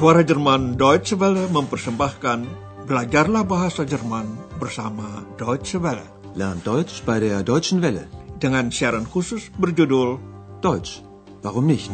Suara 0.00 0.24
Jerman 0.24 0.80
Deutsche 0.80 1.20
Welle 1.20 1.44
mempersembahkan 1.52 2.48
Belajarlah 2.88 3.44
Bahasa 3.44 3.84
Jerman 3.84 4.32
bersama 4.56 5.28
Deutsche 5.36 5.76
Welle. 5.76 6.08
Lernt 6.32 6.64
Deutsch 6.64 7.04
bei 7.04 7.20
der 7.20 7.44
Deutschen 7.44 7.84
Welle. 7.84 8.08
Dengan 8.40 8.72
siaran 8.72 9.04
khusus 9.04 9.52
berjudul 9.60 10.16
Deutsch, 10.64 11.04
warum 11.44 11.68
nicht? 11.68 11.92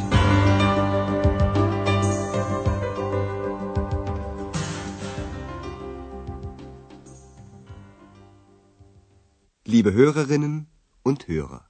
Liebe 9.67 9.91
Hörerinnen 9.91 10.71
und 11.03 11.27
Hörer. 11.27 11.67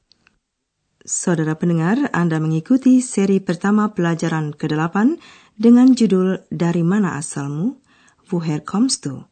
Saudara 1.06 1.55
pendengar, 1.55 2.10
Anda 2.10 2.42
mengikuti 2.42 2.98
seri 2.98 3.38
pertama 3.38 3.95
pelajaran 3.95 4.59
ke-8 4.59 5.23
dengan 5.56 5.96
judul 5.96 6.45
Dari 6.52 6.84
Mana 6.84 7.16
Asalmu? 7.16 7.80
Woher 8.28 8.60
kommst 8.62 9.09
du? 9.09 9.24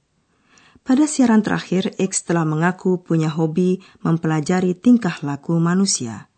Pada 0.84 1.08
siaran 1.08 1.40
terakhir, 1.40 1.96
X 1.96 2.28
telah 2.28 2.44
mengaku 2.44 3.00
punya 3.00 3.32
hobi 3.32 3.80
mempelajari 4.04 4.76
tingkah 4.76 5.16
laku 5.24 5.56
manusia. 5.56 6.28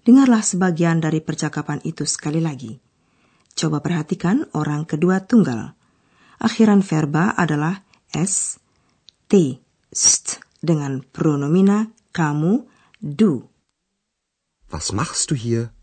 Dengarlah 0.00 0.40
sebagian 0.40 1.04
dari 1.04 1.20
percakapan 1.20 1.84
itu 1.84 2.08
sekali 2.08 2.40
lagi. 2.40 2.80
Coba 3.52 3.84
perhatikan 3.84 4.48
orang 4.56 4.88
kedua 4.88 5.20
tunggal. 5.20 5.76
Akhiran 6.40 6.80
verba 6.80 7.36
adalah 7.36 7.84
s, 8.08 8.56
t, 9.28 9.60
st 9.92 10.40
dengan 10.64 11.04
pronomina 11.04 11.92
kamu, 12.16 12.64
du. 13.04 13.44
Was 14.72 14.96
machst 14.96 15.28
du 15.28 15.36
hier? 15.36 15.76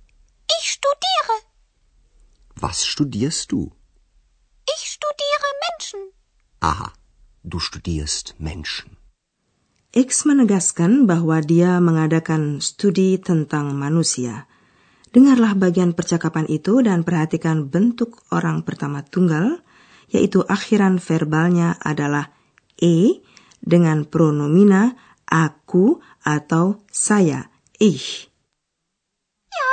Was 2.57 2.81
studierst 2.81 3.51
du? 3.51 3.69
Ich 4.65 4.97
studiere 4.97 5.49
Menschen. 5.65 6.01
Aha, 6.59 6.89
du 7.43 7.61
studierst 7.61 8.33
Menschen. 8.41 8.97
X 9.93 10.25
menegaskan 10.25 11.05
bahwa 11.05 11.37
dia 11.45 11.77
mengadakan 11.77 12.57
studi 12.57 13.21
tentang 13.21 13.77
manusia. 13.77 14.49
Dengarlah 15.13 15.53
bagian 15.53 15.93
percakapan 15.93 16.49
itu 16.49 16.81
dan 16.81 17.05
perhatikan 17.05 17.69
bentuk 17.69 18.25
orang 18.33 18.65
pertama 18.65 19.05
tunggal, 19.05 19.61
yaitu 20.09 20.41
akhiran 20.41 20.97
verbalnya 20.97 21.77
adalah 21.77 22.33
e 22.73 23.21
dengan 23.61 24.09
pronomina 24.09 24.97
aku 25.29 26.01
atau 26.25 26.81
saya, 26.89 27.53
ich. 27.77 28.33
Ja, 29.53 29.71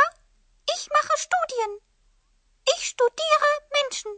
ich 0.69 0.85
mache 0.93 1.17
Studien. 1.17 1.44
Studiere 2.95 3.53
Menschen. 3.75 4.13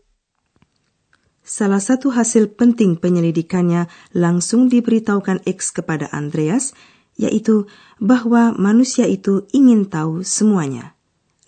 Salah 1.41 1.81
satu 1.81 2.13
hasil 2.13 2.53
penting 2.61 3.01
penyelidikannya 3.01 3.89
langsung 4.13 4.69
diberitahukan 4.69 5.49
X 5.49 5.73
kepada 5.73 6.13
Andreas, 6.13 6.77
yaitu 7.17 7.65
bahwa 7.97 8.53
manusia 8.53 9.09
itu 9.09 9.49
ingin 9.57 9.89
tahu 9.89 10.21
semuanya. 10.21 10.93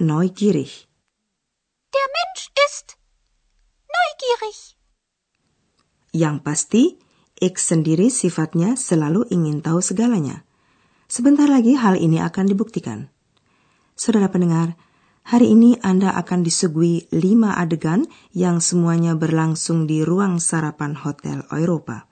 Neugierig. 0.01 0.89
Der 1.93 2.09
Mensch 2.17 2.48
ist 2.65 2.97
neugierig. 3.92 4.81
Yang 6.17 6.37
pasti, 6.41 6.83
X 7.37 7.69
sendiri 7.69 8.09
sifatnya 8.09 8.73
selalu 8.73 9.29
ingin 9.29 9.61
tahu 9.61 9.85
segalanya. 9.85 10.48
Sebentar 11.13 11.53
lagi 11.53 11.77
hal 11.77 12.01
ini 12.01 12.25
akan 12.25 12.48
dibuktikan. 12.48 13.13
Saudara 13.92 14.33
pendengar, 14.33 14.81
hari 15.29 15.53
ini 15.53 15.77
Anda 15.84 16.17
akan 16.17 16.41
disuguhi 16.41 17.12
lima 17.12 17.53
adegan 17.61 18.08
yang 18.33 18.64
semuanya 18.64 19.13
berlangsung 19.13 19.85
di 19.85 20.01
ruang 20.01 20.41
sarapan 20.41 20.97
Hotel 20.97 21.45
Eropa. 21.52 22.08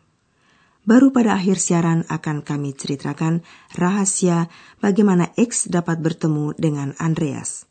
Baru 0.85 1.17
pada 1.17 1.33
akhir 1.33 1.57
siaran 1.57 2.05
akan 2.13 2.45
kami 2.45 2.77
ceritakan 2.77 3.41
rahasia 3.73 4.53
bagaimana 4.85 5.33
X 5.33 5.73
dapat 5.73 6.05
bertemu 6.05 6.53
dengan 6.61 6.93
Andreas. 7.01 7.65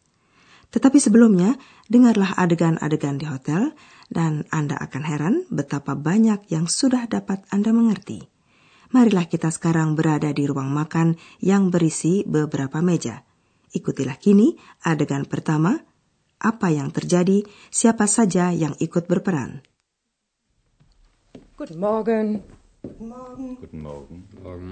Tetapi 0.74 0.98
sebelumnya, 0.98 1.56
dengarlah 1.88 2.36
adegan-adegan 2.36 3.22
di 3.22 3.30
hotel 3.30 3.72
dan 4.10 4.50
Anda 4.50 4.76
akan 4.82 5.04
heran 5.06 5.36
betapa 5.54 5.94
banyak 5.94 6.50
yang 6.50 6.66
sudah 6.66 7.06
dapat 7.06 7.46
Anda 7.54 7.70
mengerti. 7.70 8.28
Marilah 8.92 9.30
kita 9.30 9.54
sekarang 9.54 9.94
berada 9.94 10.34
di 10.34 10.44
ruang 10.50 10.74
makan 10.74 11.16
yang 11.38 11.70
berisi 11.70 12.26
beberapa 12.26 12.82
meja. 12.82 13.35
Ikutilah 13.76 14.16
kini 14.16 14.56
adegan 14.82 15.28
pertama, 15.28 15.84
apa 16.40 16.72
yang 16.72 16.96
terjadi, 16.96 17.44
siapa 17.68 18.08
saja 18.08 18.56
yang 18.56 18.72
ikut 18.80 19.04
berperan. 19.04 19.68
Guten 21.60 21.80
Morgen. 21.80 22.40
Guten 22.80 23.80
Morgen. 23.84 24.20
Morgen. 24.40 24.72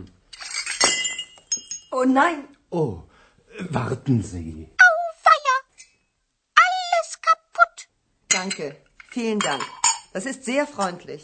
Oh 1.91 2.07
nein, 2.07 2.47
Oh, 2.71 3.05
warten 3.69 4.23
Sie. 4.23 4.65
Auweia! 4.71 5.55
Alles 6.57 7.09
kaputt. 7.19 7.75
danke. 8.25 8.81
Vielen 9.11 9.37
Dank. 9.37 9.61
Das 10.09 10.25
ist 10.25 10.41
sehr 10.41 10.65
freundlich. 10.65 11.21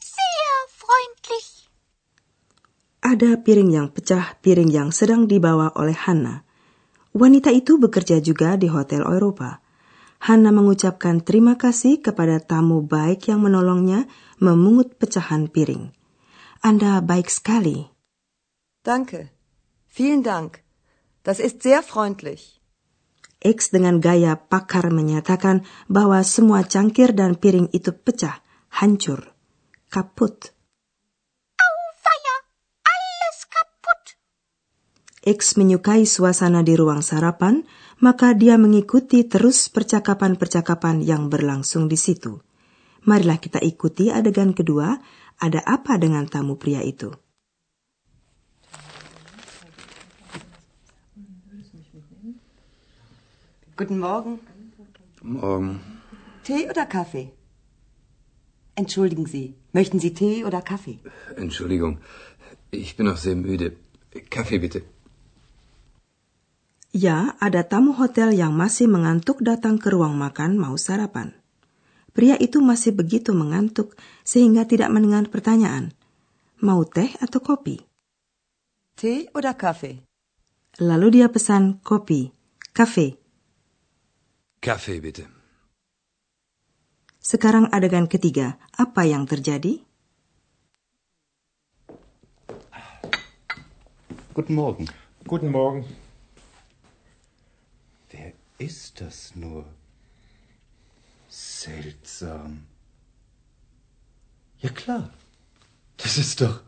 Sehr 0.00 0.56
freundlich. 0.72 1.68
Ada 3.04 3.36
piring 3.36 3.68
yang 3.68 3.92
pecah, 3.92 4.40
piring 4.40 4.72
yang 4.72 4.88
sedang 4.96 5.28
dibawa 5.28 5.76
oleh 5.76 5.92
Hannah. 5.92 6.45
Wanita 7.16 7.48
itu 7.48 7.80
bekerja 7.80 8.20
juga 8.20 8.60
di 8.60 8.68
Hotel 8.68 9.00
Eropa. 9.00 9.64
Hannah 10.20 10.52
mengucapkan 10.52 11.24
terima 11.24 11.56
kasih 11.56 12.04
kepada 12.04 12.44
tamu 12.44 12.84
baik 12.84 13.32
yang 13.32 13.40
menolongnya 13.40 14.04
memungut 14.36 15.00
pecahan 15.00 15.48
piring. 15.48 15.96
Anda 16.60 17.00
baik 17.00 17.32
sekali. 17.32 17.88
Danke. 18.84 19.32
Vielen 19.88 20.20
Dank. 20.20 20.60
Das 21.24 21.40
ist 21.40 21.64
sehr 21.64 21.80
freundlich. 21.80 22.60
X 23.40 23.72
dengan 23.72 23.96
gaya 23.96 24.36
pakar 24.36 24.92
menyatakan 24.92 25.64
bahwa 25.88 26.20
semua 26.20 26.68
cangkir 26.68 27.16
dan 27.16 27.36
piring 27.36 27.72
itu 27.72 27.96
pecah, 27.96 28.44
hancur, 28.68 29.32
kaput. 29.88 30.52
Auweia! 31.56 32.36
Alles 32.84 33.38
kaputt. 33.48 34.04
X 35.26 35.58
menyukai 35.58 36.06
suasana 36.06 36.62
di 36.62 36.78
ruang 36.78 37.02
sarapan, 37.02 37.66
maka 37.98 38.30
dia 38.30 38.54
mengikuti 38.54 39.26
terus 39.26 39.66
percakapan-percakapan 39.74 41.02
yang 41.02 41.26
berlangsung 41.26 41.90
di 41.90 41.98
situ. 41.98 42.38
Marilah 43.10 43.42
kita 43.42 43.58
ikuti 43.58 44.06
adegan 44.06 44.54
kedua, 44.54 44.94
ada 45.42 45.60
apa 45.66 45.98
dengan 45.98 46.30
tamu 46.30 46.54
pria 46.54 46.78
itu. 46.86 47.10
Guten 53.74 53.98
Morgen. 53.98 54.38
Morgen. 55.26 55.82
Tee 56.46 56.70
oder 56.70 56.86
Kaffee? 56.86 57.34
Entschuldigen 58.78 59.26
Sie, 59.26 59.58
möchten 59.74 59.98
Sie 59.98 60.14
Tee 60.14 60.46
oder 60.46 60.62
Kaffee? 60.62 61.02
Entschuldigung, 61.34 61.98
ich 62.70 62.94
bin 62.94 63.10
noch 63.10 63.18
sehr 63.18 63.34
müde. 63.34 63.74
Kaffee 64.30 64.62
bitte. 64.62 64.95
Ya, 66.96 67.36
ada 67.44 67.60
tamu 67.60 67.92
hotel 67.92 68.32
yang 68.32 68.56
masih 68.56 68.88
mengantuk 68.88 69.44
datang 69.44 69.76
ke 69.76 69.92
ruang 69.92 70.16
makan 70.16 70.56
mau 70.56 70.80
sarapan. 70.80 71.36
Pria 72.16 72.40
itu 72.40 72.64
masih 72.64 72.96
begitu 72.96 73.36
mengantuk 73.36 74.00
sehingga 74.24 74.64
tidak 74.64 74.88
mendengar 74.88 75.28
pertanyaan. 75.28 75.92
Mau 76.64 76.88
teh 76.88 77.12
atau 77.20 77.44
kopi? 77.44 77.84
Tee 78.96 79.28
oder 79.36 79.52
Kaffee? 79.52 80.00
Lalu 80.80 81.20
dia 81.20 81.28
pesan 81.28 81.84
kopi, 81.84 82.32
kafe. 82.72 83.20
Kaffee 84.64 84.96
bitte. 84.96 85.28
Sekarang 87.20 87.68
adegan 87.76 88.08
ketiga, 88.08 88.56
apa 88.72 89.04
yang 89.04 89.28
terjadi? 89.28 89.84
Guten 94.32 94.56
Morgen. 94.56 94.88
Guten 95.28 95.52
Morgen. 95.52 96.05
Ist 98.58 99.00
das 99.00 99.34
nur? 99.36 99.66
Seltsam. 101.28 102.66
Ja 104.60 104.70
klar. 104.70 105.10
Das 105.98 106.16
ist 106.18 106.40
doch. 106.40 106.60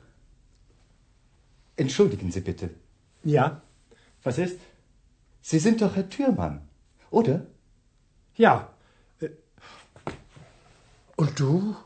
Entschuldigen 1.77 2.31
Sie 2.31 2.41
bitte. 2.41 2.71
Ja, 3.25 3.63
was 4.23 4.39
ist? 4.39 4.59
Sie 5.41 5.59
sind 5.59 5.81
doch 5.81 5.95
Herr 5.97 6.09
Türmann, 6.09 6.69
oder? 7.11 7.47
Ja. 8.37 8.71
Äh, 9.21 9.31
Und 11.17 11.39
du? 11.41 11.77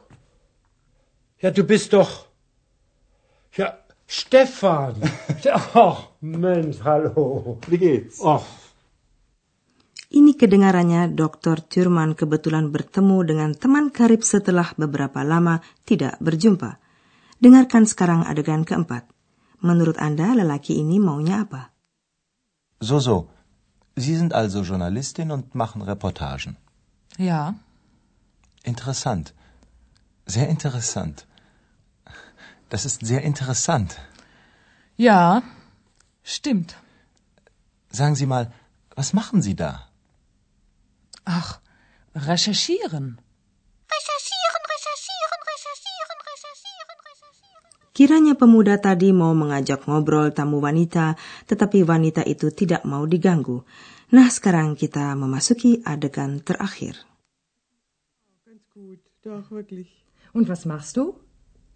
Ja, 1.40 1.50
du 1.50 1.62
bist 1.64 1.92
doch. 1.92 2.26
Ja, 3.54 3.78
Stefan. 4.06 5.00
Ach, 5.74 6.08
Mensch, 6.20 6.80
hallo. 6.82 7.58
Wie 7.68 7.78
geht's? 7.78 8.20
Ach, 8.24 8.44
Ini 10.12 10.36
kedengarannya 10.36 11.16
Dr. 11.16 11.64
Thurman 11.64 12.12
kebetulan 12.12 12.68
bertemu 12.68 13.18
dengan 13.24 13.50
teman 13.56 13.88
karib 13.88 14.20
setelah 14.20 14.76
beberapa 14.76 15.24
lama 15.24 15.64
tidak 15.88 16.20
berjumpa. 16.20 16.76
Dengarkan 17.40 17.88
sekarang 17.88 18.20
adegan 18.28 18.68
keempat. 18.68 19.08
Menurut 19.64 19.96
Anda 19.96 20.36
lelaki 20.36 20.76
ini 20.76 21.00
maunya 21.00 21.48
apa? 21.48 21.72
So, 22.84 23.00
so. 23.00 23.32
Sie 23.96 24.16
sind 24.16 24.36
also 24.36 24.60
Journalistin 24.60 25.32
und 25.32 25.54
machen 25.56 25.80
Reportagen. 25.80 26.60
Ja. 27.16 27.56
Interessant. 28.64 29.32
Sehr 30.26 30.48
interessant. 30.48 31.24
Das 32.68 32.84
ist 32.84 33.00
sehr 33.04 33.22
interessant. 33.22 33.96
Ja, 34.96 35.42
stimmt. 36.22 36.76
Sagen 37.90 38.14
Sie 38.14 38.26
mal, 38.26 38.52
was 38.96 39.12
machen 39.12 39.40
Sie 39.42 39.56
da? 39.56 39.91
Ach, 41.24 41.60
recherchieren. 42.14 43.20
Recherchieren, 43.86 44.62
recherchieren, 44.72 45.40
recherchieren, 45.46 46.18
recherchieren, 46.26 46.98
recherchieren. 47.06 47.70
Kiranya 47.92 48.34
pemuda 48.34 48.80
tadi 48.80 49.12
mau 49.12 49.36
mengajak 49.36 49.84
ngobrol 49.86 50.32
tamu 50.32 50.58
wanita, 50.64 51.14
tetapi 51.46 51.84
wanita 51.84 52.24
itu 52.26 52.50
tidak 52.50 52.82
mau 52.88 53.04
diganggu. 53.06 53.62
Nah, 54.12 54.28
sekarang 54.28 54.74
kita 54.76 55.12
memasuki 55.16 55.80
adegan 55.84 56.40
terakhir. 56.40 56.96
Ganz 58.44 58.64
gut, 58.72 59.00
doch, 59.24 59.48
wirklich. 59.52 59.88
Und 60.32 60.48
was 60.48 60.64
machst 60.64 60.96
du? 60.96 61.20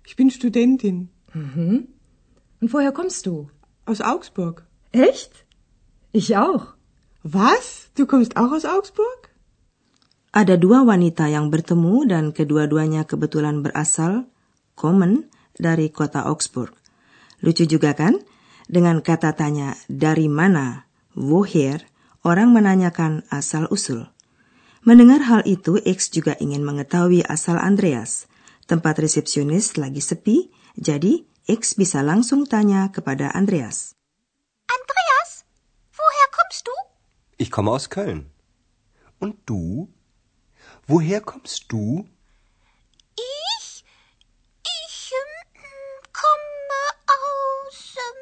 Ich 0.05 0.17
bin 0.17 0.31
Studentin. 0.31 1.09
Mhm. 1.33 1.89
Und 2.61 2.73
woher 2.73 2.93
kommst 2.93 3.27
du? 3.27 3.51
Aus 3.85 4.01
Augsburg. 4.01 4.67
Echt? 4.93 5.45
Ich 6.13 6.37
auch. 6.37 6.75
Was? 7.23 7.91
Du 7.95 8.07
kommst 8.07 8.37
auch 8.37 8.53
aus 8.53 8.65
Augsburg? 8.65 9.36
Ada 10.37 10.61
dua 10.61 10.85
wanita 10.85 11.33
yang 11.33 11.49
bertemu 11.49 12.13
dan 12.13 12.29
kedua-duanya 12.29 13.09
kebetulan 13.09 13.65
berasal, 13.65 14.29
kommen, 14.77 15.33
dari 15.57 15.89
kota 15.89 16.29
Augsburg. 16.29 16.77
Lucu 17.41 17.65
juga 17.65 17.97
kan? 17.97 18.21
Dengan 18.69 19.01
kata 19.01 19.33
tanya 19.33 19.81
dari 19.89 20.29
mana, 20.29 20.85
woher, 21.17 21.89
orang 22.21 22.53
menanyakan 22.53 23.25
asal-usul. 23.33 24.13
Mendengar 24.85 25.25
hal 25.25 25.41
itu, 25.49 25.81
X 25.81 26.13
juga 26.13 26.37
ingin 26.37 26.69
mengetahui 26.69 27.25
asal 27.25 27.57
Andreas. 27.57 28.29
Tempat 28.69 29.01
resepsionis 29.01 29.81
lagi 29.81 30.05
sepi, 30.05 30.53
jadi 30.77 31.25
X 31.49 31.81
bisa 31.81 32.05
langsung 32.05 32.45
tanya 32.45 32.93
kepada 32.93 33.33
Andreas. 33.33 33.97
Andreas, 34.69 35.49
woher 35.97 36.29
kommst 36.29 36.69
du? 36.69 36.77
Ich 37.41 37.49
komme 37.49 37.73
aus 37.73 37.89
Köln. 37.89 38.29
Und 39.17 39.41
du? 39.49 39.96
Woher 40.87 41.21
kommst 41.21 41.67
du? 41.69 42.07
Ich? 43.19 43.85
Ich 44.63 44.99
ähm, 45.11 45.33
komme 46.13 46.83
aus. 47.07 47.99
Ähm, 47.99 48.21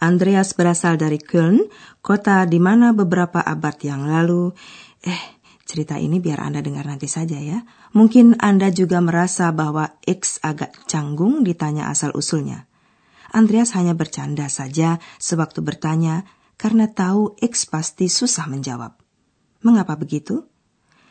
Andreas 0.00 0.56
berasal 0.56 0.96
dari 0.96 1.20
Köln, 1.20 1.68
kota 2.00 2.48
di 2.48 2.56
mana 2.56 2.96
beberapa 2.96 3.44
abad 3.44 3.76
yang 3.84 4.08
lalu... 4.08 4.52
Eh, 5.04 5.40
cerita 5.70 5.94
ini 6.02 6.18
biar 6.18 6.42
Anda 6.42 6.66
dengar 6.66 6.82
nanti 6.82 7.06
saja 7.06 7.38
ya. 7.38 7.62
Mungkin 7.94 8.42
Anda 8.42 8.74
juga 8.74 8.98
merasa 8.98 9.54
bahwa 9.54 10.02
X 10.02 10.42
agak 10.42 10.74
canggung 10.90 11.46
ditanya 11.46 11.86
asal-usulnya. 11.94 12.66
Andreas 13.30 13.78
hanya 13.78 13.94
bercanda 13.94 14.50
saja 14.50 14.98
sewaktu 15.22 15.62
bertanya 15.62 16.26
karena 16.58 16.90
tahu 16.90 17.38
X 17.38 17.70
pasti 17.70 18.10
susah 18.10 18.50
menjawab. 18.50 18.99
Mengapa 19.60 19.92
begitu? 19.96 20.48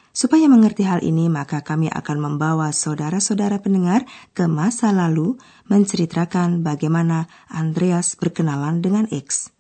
Supaya 0.10 0.50
mengerti 0.50 0.84
hal 0.84 1.06
ini, 1.06 1.30
maka 1.30 1.62
kami 1.62 1.86
akan 1.88 2.18
membawa 2.18 2.74
saudara-saudara 2.74 3.62
pendengar 3.62 4.10
ke 4.34 4.50
masa 4.50 4.90
lalu 4.90 5.38
menceritakan 5.70 6.66
bagaimana 6.66 7.30
Andreas 7.46 8.18
berkenalan 8.18 8.82
dengan 8.82 9.06
X. 9.08 9.54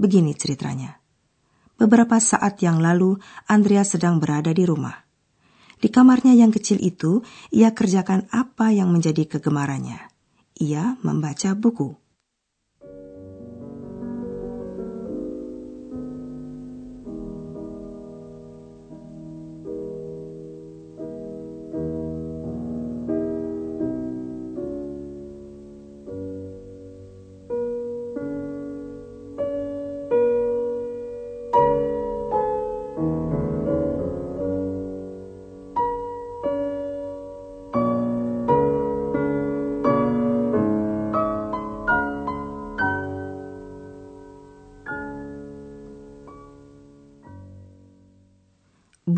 Begini 0.00 0.32
ceritanya. 0.32 0.96
Beberapa 1.76 2.16
saat 2.18 2.58
yang 2.64 2.80
lalu, 2.80 3.20
Andreas 3.46 3.92
sedang 3.94 4.16
berada 4.16 4.50
di 4.50 4.64
rumah. 4.64 4.96
Di 5.76 5.92
kamarnya 5.92 6.32
yang 6.32 6.54
kecil 6.54 6.80
itu, 6.80 7.20
ia 7.52 7.74
kerjakan 7.74 8.30
apa 8.32 8.72
yang 8.72 8.88
menjadi 8.88 9.28
kegemarannya. 9.28 9.98
Ia 10.62 10.96
membaca 11.04 11.52
buku. 11.58 12.01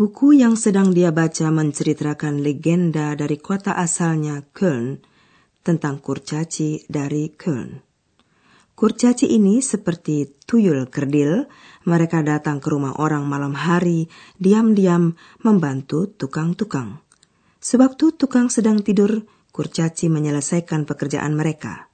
Buku 0.05 0.37
yang 0.37 0.53
sedang 0.53 0.93
dia 0.93 1.17
baca 1.17 1.49
menceritakan 1.49 2.45
legenda 2.45 3.17
dari 3.17 3.41
kota 3.41 3.73
asalnya 3.73 4.45
Köln 4.53 5.01
tentang 5.65 5.97
kurcaci 5.97 6.85
dari 6.93 7.33
Köln. 7.33 7.81
Kurcaci 8.77 9.33
ini 9.33 9.65
seperti 9.65 10.29
tuyul 10.45 10.93
kerdil, 10.93 11.49
mereka 11.89 12.21
datang 12.21 12.61
ke 12.61 12.69
rumah 12.69 13.01
orang 13.01 13.25
malam 13.25 13.57
hari, 13.57 14.13
diam-diam 14.37 15.17
membantu 15.41 16.13
tukang-tukang. 16.13 17.01
Sewaktu 17.65 18.13
tukang 18.13 18.53
sedang 18.53 18.85
tidur, 18.85 19.25
kurcaci 19.57 20.13
menyelesaikan 20.13 20.85
pekerjaan 20.85 21.33
mereka. 21.33 21.89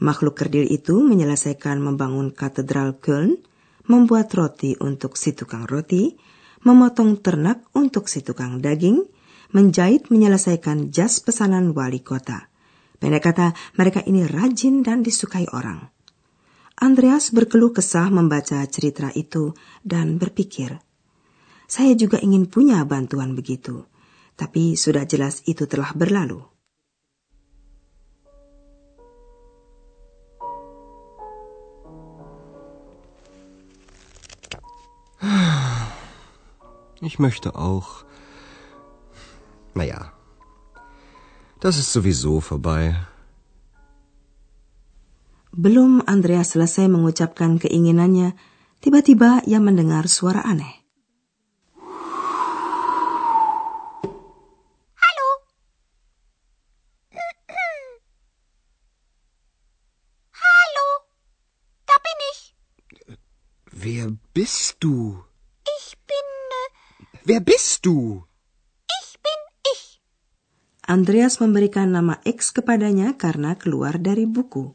Makhluk 0.00 0.40
kerdil 0.40 0.72
itu 0.72 1.04
menyelesaikan 1.04 1.84
membangun 1.84 2.32
katedral 2.32 2.96
Köln, 2.96 3.44
membuat 3.84 4.32
roti 4.32 4.72
untuk 4.80 5.20
si 5.20 5.36
tukang 5.36 5.68
roti, 5.68 6.31
memotong 6.62 7.18
ternak 7.22 7.66
untuk 7.74 8.06
si 8.06 8.22
tukang 8.22 8.58
daging, 8.62 9.02
menjahit 9.52 10.08
menyelesaikan 10.08 10.94
jas 10.94 11.20
pesanan 11.20 11.74
wali 11.76 12.00
kota. 12.00 12.48
Pendek 12.98 13.22
kata, 13.22 13.54
mereka 13.78 14.00
ini 14.06 14.26
rajin 14.26 14.86
dan 14.86 15.02
disukai 15.02 15.50
orang. 15.50 15.90
Andreas 16.78 17.30
berkeluh 17.34 17.74
kesah 17.74 18.10
membaca 18.10 18.62
cerita 18.66 19.10
itu 19.14 19.54
dan 19.82 20.18
berpikir, 20.18 20.78
saya 21.72 21.96
juga 21.96 22.20
ingin 22.20 22.52
punya 22.52 22.84
bantuan 22.84 23.32
begitu, 23.32 23.88
tapi 24.36 24.76
sudah 24.76 25.08
jelas 25.08 25.40
itu 25.48 25.64
telah 25.64 25.96
berlalu. 25.96 26.51
Ich 37.02 37.18
möchte 37.18 37.56
auch. 37.56 38.04
Naja, 39.74 40.12
das 41.58 41.76
ist 41.76 41.92
sowieso 41.92 42.40
vorbei. 42.40 42.94
Belum 45.50 46.00
Andreas 46.06 46.54
selesai 46.54 46.86
mengucapkan 46.86 47.58
keinginannya, 47.58 48.38
tiba-tiba 48.80 49.42
ia 49.50 49.58
mendengar 49.58 50.06
suara 50.06 50.46
aneh. 50.46 50.78
Hallo? 55.02 55.28
Hallo? 60.46 60.86
Da 61.82 61.98
bin 62.06 62.18
ich. 62.30 62.54
Wer 63.74 64.14
bist 64.32 64.78
du? 64.78 65.26
Wer 67.22 67.38
bist 67.38 67.86
du? 67.86 68.18
ich 68.90 69.14
bin 69.22 69.40
ich. 69.62 70.02
Andreas 70.82 71.38
memberikan 71.38 71.94
nama 71.94 72.18
X 72.26 72.50
kepadanya 72.50 73.14
karena 73.14 73.54
keluar 73.54 74.02
dari 74.02 74.26
buku. 74.26 74.74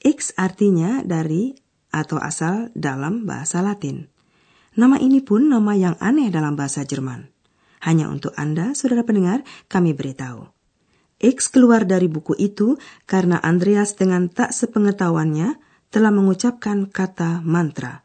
X 0.00 0.32
artinya 0.40 1.04
dari 1.04 1.52
atau 1.92 2.16
asal 2.16 2.72
dalam 2.72 3.28
bahasa 3.28 3.60
Latin. 3.60 4.08
Nama 4.72 4.96
ini 5.04 5.20
pun 5.20 5.52
nama 5.52 5.76
yang 5.76 6.00
aneh 6.00 6.32
dalam 6.32 6.56
bahasa 6.56 6.80
Jerman. 6.88 7.28
Hanya 7.84 8.08
untuk 8.08 8.32
Anda, 8.40 8.72
saudara 8.72 9.04
pendengar, 9.04 9.44
kami 9.68 9.92
beritahu. 9.92 10.48
X 11.20 11.52
keluar 11.52 11.84
dari 11.84 12.08
buku 12.08 12.32
itu 12.40 12.80
karena 13.04 13.36
Andreas 13.36 14.00
dengan 14.00 14.32
tak 14.32 14.56
sepengetahuannya 14.56 15.60
telah 15.92 16.08
mengucapkan 16.08 16.88
kata 16.88 17.44
mantra. 17.44 18.00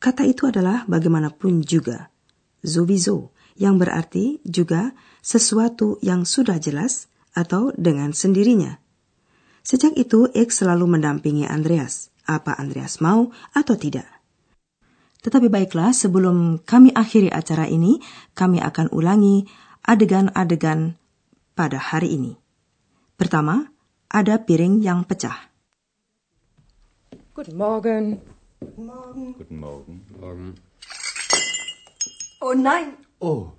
Kata 0.00 0.24
itu 0.24 0.48
adalah 0.48 0.88
bagaimanapun 0.88 1.60
juga, 1.60 2.09
sowieso, 2.64 3.32
yang 3.60 3.76
berarti 3.76 4.40
juga 4.46 4.96
sesuatu 5.20 6.00
yang 6.00 6.24
sudah 6.24 6.56
jelas 6.56 7.10
atau 7.36 7.70
dengan 7.76 8.16
sendirinya. 8.16 8.80
Sejak 9.60 9.94
itu, 10.00 10.26
X 10.32 10.64
selalu 10.64 10.96
mendampingi 10.96 11.44
Andreas, 11.44 12.08
apa 12.24 12.56
Andreas 12.56 12.98
mau 13.04 13.28
atau 13.52 13.76
tidak. 13.76 14.08
Tetapi 15.20 15.52
baiklah, 15.52 15.92
sebelum 15.92 16.64
kami 16.64 16.96
akhiri 16.96 17.28
acara 17.28 17.68
ini, 17.68 18.00
kami 18.32 18.56
akan 18.64 18.88
ulangi 18.96 19.44
adegan-adegan 19.84 20.96
pada 21.52 21.76
hari 21.76 22.16
ini. 22.16 22.32
Pertama, 23.20 23.68
ada 24.08 24.40
piring 24.40 24.80
yang 24.80 25.04
pecah. 25.04 25.52
Guten 27.36 27.56
Morgen. 27.60 28.16
Guten 28.64 28.84
Morgen. 28.88 29.24
Guten 29.36 29.58
Morgen. 29.60 29.96
Morgen. 30.16 30.69
Oh 32.40 32.54
nein! 32.54 32.96
Oh, 33.20 33.52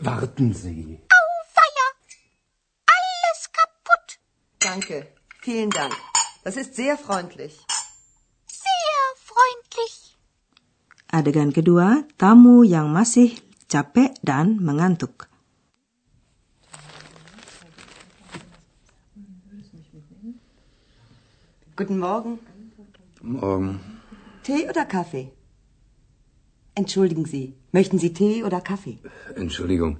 warten 0.00 0.54
Sie. 0.54 1.02
Auweia! 1.10 1.86
Alles 2.86 3.40
kaputt! 3.50 4.08
Danke. 4.60 5.08
Vielen 5.42 5.70
Dank. 5.70 5.92
Das 6.44 6.56
ist 6.56 6.76
sehr 6.76 6.96
freundlich. 6.96 7.58
Sehr 8.46 9.02
freundlich. 9.18 10.16
Adegan 11.10 11.52
kedua, 11.52 12.06
tamu 12.16 12.62
yang 12.62 12.94
masih 12.94 13.42
capek 13.66 14.14
dan 14.22 14.62
mengantuk. 14.62 15.26
Guten 21.74 21.98
Morgen. 21.98 22.38
Morgen. 23.20 23.80
Tee 24.46 24.70
oder 24.70 24.86
Kaffee? 24.86 25.41
Entschuldigen 26.74 27.26
Sie, 27.26 27.54
möchten 27.72 27.98
Sie 27.98 28.12
Tee 28.14 28.44
oder 28.44 28.60
Kaffee? 28.60 28.98
Entschuldigung. 29.36 29.98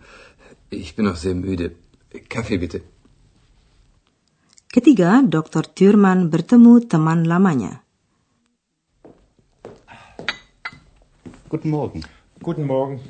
Ich 0.71 0.97
bin 0.97 1.05
noch 1.05 1.17
sehr 1.17 1.35
müde. 1.35 1.75
Kaffee 2.29 2.59
bitte. 2.59 2.81
Ketiga, 4.73 5.23
Dr. 5.23 5.63
Thürmann 5.75 6.31
bertemu 6.31 6.81
teman 6.81 7.25
lamanya. 7.27 7.83
Guten 11.51 11.69
Morgen. 11.69 12.03
Guten 12.41 12.65
Morgen. 12.65 13.01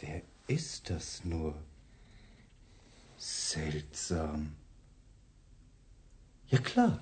Wer 0.00 0.22
ist 0.48 0.90
das 0.90 1.24
nur? 1.24 1.54
Seltsam. 3.16 4.56
Ja 6.48 6.58
klar. 6.58 6.98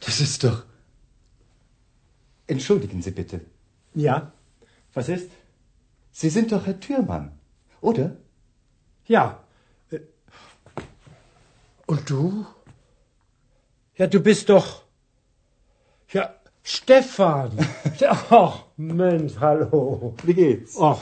Das 0.00 0.20
ist 0.22 0.44
doch. 0.44 0.64
Entschuldigen 2.46 3.02
Sie 3.02 3.10
bitte. 3.10 3.42
Ja, 3.94 4.32
was 4.94 5.08
ist? 5.08 5.30
Sie 6.12 6.30
sind 6.30 6.52
doch 6.52 6.66
Herr 6.66 6.78
Türmann, 6.80 7.32
oder? 7.80 8.16
Ja. 9.06 9.40
Äh, 9.90 10.00
Und 11.86 12.08
du? 12.10 12.46
Ja, 13.96 14.06
du 14.06 14.20
bist 14.20 14.48
doch. 14.48 14.82
Ja, 16.12 16.34
Stefan. 16.62 17.50
Ach, 18.30 18.64
Mensch, 18.76 19.34
hallo. 19.38 20.14
Wie 20.24 20.34
geht's? 20.34 20.76
Ach, 20.80 21.00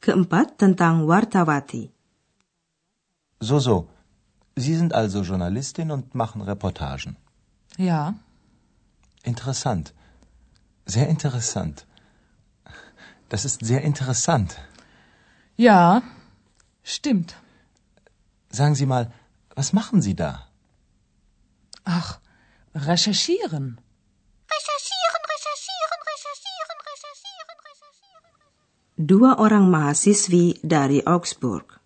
Keempat, 0.00 0.56
tentang 0.58 1.06
wartawati. 1.08 1.90
So, 3.40 3.58
so. 3.58 3.88
Sie 4.56 4.74
sind 4.74 4.92
also 4.94 5.22
Journalistin 5.22 5.90
und 5.90 6.14
machen 6.14 6.42
Reportagen. 6.42 7.16
Ja. 7.78 8.14
Interessant. 9.22 9.94
Sehr 10.94 11.08
interessant. 11.08 11.86
Das 13.28 13.44
ist 13.44 13.64
sehr 13.64 13.82
interessant. 13.90 14.50
Ja, 15.56 16.02
stimmt. 16.82 17.36
Sagen 18.58 18.74
Sie 18.74 18.86
mal, 18.86 19.12
was 19.54 19.72
machen 19.72 20.02
Sie 20.02 20.16
da? 20.16 20.48
Ach, 21.84 22.18
recherchieren. 22.74 23.66
Recherchieren, 24.56 25.22
recherchieren, 25.34 26.00
recherchieren, 26.12 26.78
recherchieren, 26.90 27.58
recherchieren. 27.68 28.32
Dua 28.96 29.32
orang 29.38 29.70
mahasiswi 29.70 30.58
dari 30.64 31.06
Augsburg. 31.06 31.78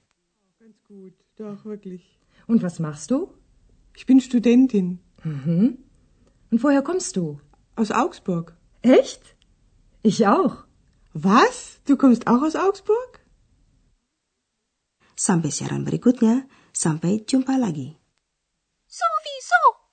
Ganz 0.60 0.82
gut, 0.88 1.14
doch, 1.36 1.66
wirklich. 1.66 2.02
Und 2.46 2.62
was 2.62 2.78
machst 2.78 3.10
du? 3.10 3.18
Ich 3.94 4.06
bin 4.06 4.22
Studentin. 4.22 5.00
Mhm. 5.22 5.78
Und 6.50 6.62
woher 6.64 6.80
kommst 6.80 7.16
du? 7.16 7.38
Aus 7.76 7.90
Augsburg. 7.90 8.56
Echt? 8.84 9.34
Ich 10.04 10.28
auch. 10.28 10.68
Was? 11.14 11.80
Du 11.88 11.96
kommst 11.96 12.28
auch 12.28 12.44
aus 12.44 12.52
Augsburg? 12.52 13.24
Sampai 15.16 15.48
siaran 15.48 15.88
berikutnya, 15.88 16.44
sampai 16.76 17.24
jumpa 17.24 17.56
lagi. 17.56 17.96
Sowieso. 18.84 19.88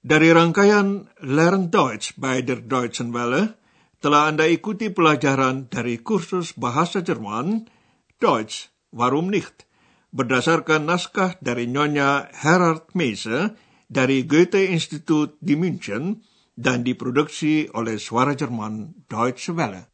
Dari 0.00 0.32
rangkaian 0.32 1.12
Learn 1.20 1.68
Deutsch 1.68 2.16
bei 2.16 2.40
der 2.40 2.64
Deutschen 2.64 3.12
Welle, 3.12 3.60
telah 4.00 4.24
Anda 4.32 4.48
ikuti 4.48 4.88
pelajaran 4.88 5.68
dari 5.68 6.00
kursus 6.00 6.56
bahasa 6.56 7.04
Jerman, 7.04 7.68
Deutsch, 8.24 8.72
warum 8.88 9.28
nicht, 9.28 9.68
berdasarkan 10.16 10.88
naskah 10.88 11.36
dari 11.44 11.68
Nyonya 11.68 12.32
Herard 12.32 12.96
Meise 12.96 13.52
dari 13.92 14.24
Goethe 14.24 14.64
Institut 14.64 15.36
di 15.44 15.60
München 15.60 16.24
dan 16.54 16.86
diproduksi 16.86 17.70
oleh 17.74 17.98
Suara 17.98 18.38
Jerman 18.38 19.06
Deutsche 19.10 19.50
Welle. 19.54 19.93